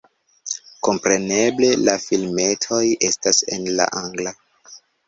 Kompreneble 0.87 1.69
la 1.83 1.97
filmetoj 2.09 2.83
estas 3.11 3.47
en 3.59 3.73
la 3.79 3.93
angla. 4.07 4.37